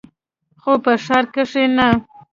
[0.61, 1.87] خو په ښار کښې نه.